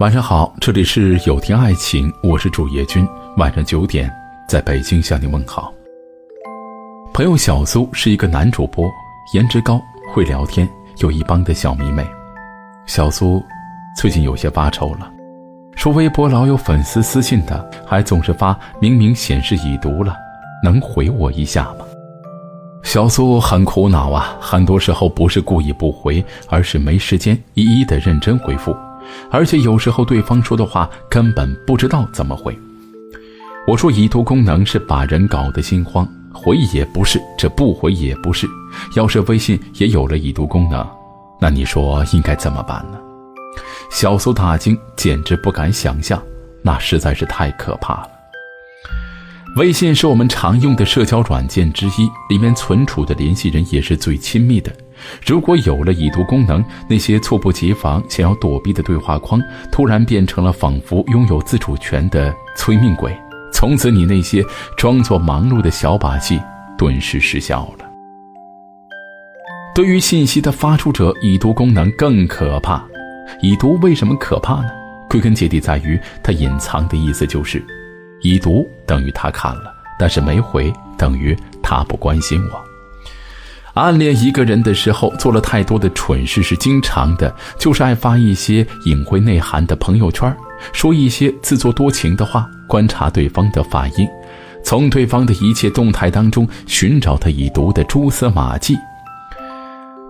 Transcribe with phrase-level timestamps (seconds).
[0.00, 3.06] 晚上好，这里是有天爱情，我是主页君。
[3.36, 4.10] 晚上九点，
[4.48, 5.70] 在北京向你问好。
[7.12, 8.90] 朋友小苏是一个男主播，
[9.34, 9.78] 颜值高，
[10.10, 10.66] 会聊天，
[11.00, 12.02] 有一帮的小迷妹。
[12.86, 13.44] 小苏
[13.94, 15.12] 最近有些发愁了，
[15.76, 20.16] 说微博老有粉丝私信的，还总是发明明显示已读了，
[20.64, 21.84] 能回我一下吗？
[22.82, 28.74] 小苏很苦恼啊，很多时候不是故意不回，而是没时间一一的认真回复。
[29.30, 32.56] 而且有时候对方说的话根本不知道怎么回。
[33.66, 38.46] 我说已读功能是把人搞得心慌，回也不是，这不回也不是。
[38.96, 40.86] 要是微信也有了已读功能，
[41.40, 42.98] 那你说应该怎么办呢？
[43.90, 46.20] 小苏大惊，简直不敢想象，
[46.62, 48.08] 那实在是太可怕了。
[49.56, 54.72] 微信是我们常用的社交软件之一，里面存储的联系人也是最亲密的。
[55.26, 59.40] 如果有了已读功能，那些猝不及防想要躲避的对话框，
[59.70, 63.16] 突然变成了仿佛拥有自主权的催命鬼。
[63.52, 64.44] 从此，你那些
[64.76, 66.40] 装作忙碌的小把戏
[66.78, 67.84] 顿时失效了。
[69.74, 72.82] 对于信息的发出者，已读功能更可怕。
[73.40, 74.70] 已读为什么可怕呢？
[75.08, 77.64] 归根结底在于它隐藏的意思就是：
[78.22, 82.69] 已读等于他看了，但是没回，等于他不关心我。
[83.74, 90.34] 暗恋一个人的时候，做了太多的蠢事是经常的，就是爱发一些隐晦内涵的朋友圈，
[90.72, 94.08] 说一些自作多情的话，观察对方的反应，
[94.64, 98.76] 从对方的一切动态当中寻找他已读的蛛丝马迹。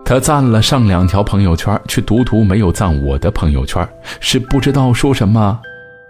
[0.04, 3.86] 他赞了上两条朋友圈，却独独没有赞我的朋友圈，
[4.20, 5.60] 是不知道说什么，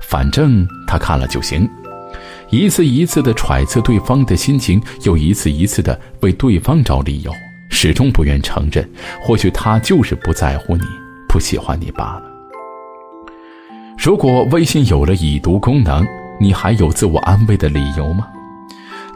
[0.00, 1.68] 反正他看了就行。
[2.50, 7.32] 一次一次的揣测对方的心情，又一次一次的为对方找理由，
[7.70, 8.88] 始终不愿承认，
[9.22, 10.82] 或许他就是不在乎你，
[11.28, 12.22] 不喜欢你罢了。
[13.96, 16.04] 如果微信有了已读功能，
[16.40, 18.26] 你还有自我安慰的理由吗？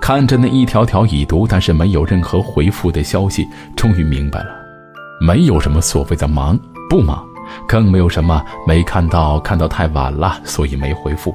[0.01, 4.51] 看着那一条条已读，但是没有任何回复的消息，终于明白了，
[5.21, 6.57] 没有什么所谓的忙
[6.89, 7.25] 不忙。
[7.69, 11.35] 更没有什么没看到，看到太晚了，所以没回复。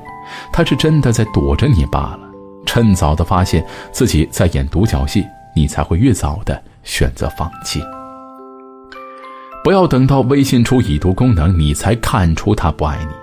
[0.51, 2.19] 他是真的在躲着你罢了。
[2.65, 5.25] 趁早的发现自己在演独角戏，
[5.55, 7.81] 你才会越早的选择放弃。
[9.63, 13.13] 不要等到微信出已读功能，你才看出他不爱你。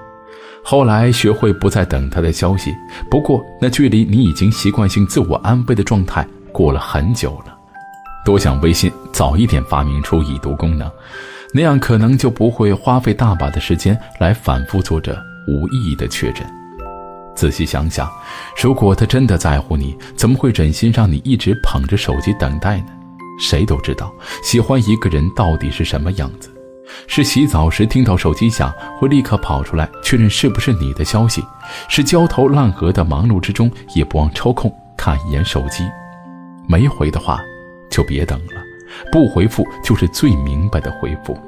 [0.64, 2.74] 后来学会不再等他的消息，
[3.10, 7.56] 不过那距离你已经习惯性自我安慰的状态过了很久了。
[8.24, 10.90] 多想微信早一点发明出已读功能。
[11.54, 16.66] 那样可能就不会花费大把的时间来反复做着无意义的确认。
[17.36, 18.10] 仔细想想，
[18.60, 22.86] 如果他真的在乎你，怎么会忍心让你一直捧着手机等待呢？
[23.38, 26.50] 谁都知道，喜欢一个人到底是什么样子：
[27.06, 31.42] 是洗澡时听到手机响会立刻跑出来确认是不是你的消息；
[31.88, 35.84] 是焦头烂额的忙碌之中也不忘抽空看一眼手机。
[36.66, 37.38] 没回的话，
[37.91, 38.62] 就别等了。
[39.12, 41.38] 不回复就是最明白的回复。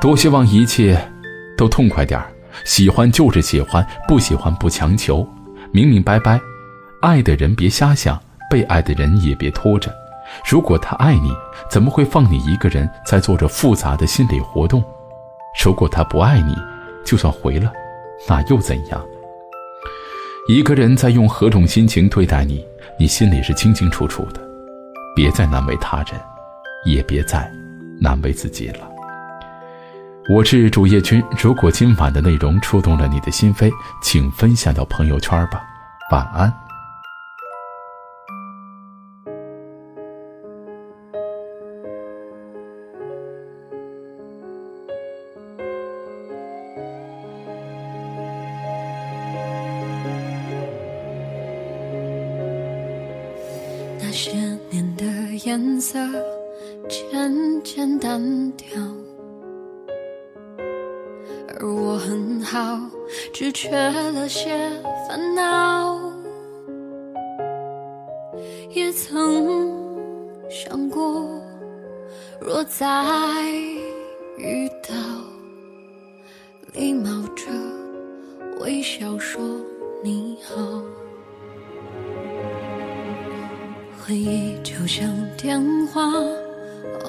[0.00, 1.00] 多希望一切
[1.56, 2.26] 都痛快点儿，
[2.64, 5.26] 喜欢就是喜欢，不喜欢不强求，
[5.72, 6.40] 明明白白。
[7.02, 9.92] 爱的人别瞎想，被爱的人也别拖着。
[10.48, 11.30] 如果他爱你，
[11.70, 14.82] 怎么会放你一个人在做着复杂的心理活动？
[15.64, 16.56] 如果他不爱你，
[17.04, 17.72] 就算回了，
[18.28, 19.00] 那又怎样？
[20.48, 22.64] 一个人在用何种心情对待你，
[22.98, 24.40] 你心里是清清楚楚的。
[25.14, 26.20] 别再难为他人，
[26.84, 27.50] 也别再
[28.00, 28.95] 难为自己了。
[30.28, 33.70] 我是主页君，如果今晚的内容触动了你的心扉，
[34.02, 35.64] 请分享到朋友圈吧。
[36.10, 36.52] 晚安。
[54.00, 54.32] 那些
[54.70, 55.04] 年的
[55.46, 55.98] 颜色
[56.88, 57.32] 渐
[57.62, 58.66] 渐淡掉，
[63.32, 64.70] 只缺了些
[65.08, 66.00] 烦恼。
[68.70, 69.72] 也曾
[70.50, 71.40] 想过，
[72.40, 72.84] 若再
[74.36, 74.94] 遇到，
[76.74, 77.46] 礼貌着
[78.60, 79.40] 微笑说
[80.02, 80.82] 你好。
[83.98, 86.02] 回忆就像电话，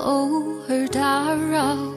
[0.04, 0.30] 偶
[0.70, 1.97] 尔打扰。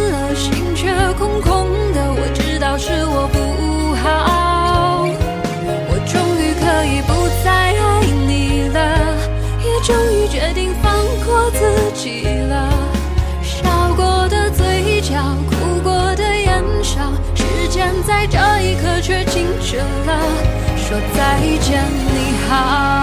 [18.03, 20.19] 在这一刻却静止了，
[20.75, 21.83] 说再见，
[22.13, 23.01] 你好。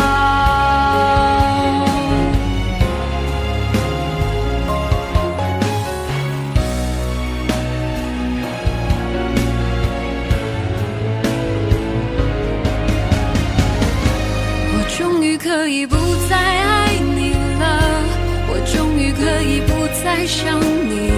[14.70, 15.96] 我终于可以不
[16.28, 18.04] 再爱你了，
[18.48, 21.10] 我终于可以不再想你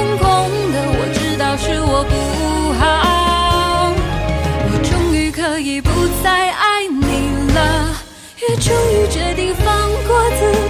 [0.00, 0.26] 空空
[0.72, 2.14] 的，我知道是我不
[2.72, 2.80] 好。
[4.72, 5.90] 我终于可以不
[6.24, 7.58] 再爱你了，
[8.40, 9.66] 也终于决定放
[10.08, 10.08] 过
[10.38, 10.40] 自